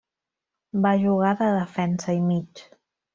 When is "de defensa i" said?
1.41-2.25